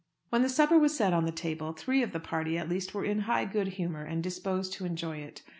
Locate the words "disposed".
4.23-4.73